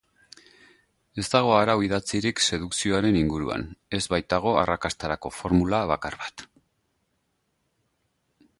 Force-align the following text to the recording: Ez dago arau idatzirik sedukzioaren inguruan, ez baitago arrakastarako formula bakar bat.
Ez 1.23 1.25
dago 1.33 1.51
arau 1.57 1.75
idatzirik 1.87 2.41
sedukzioaren 2.45 3.19
inguruan, 3.19 3.67
ez 3.99 4.01
baitago 4.15 4.55
arrakastarako 4.63 5.33
formula 5.41 5.83
bakar 5.93 6.17
bat. 6.25 6.45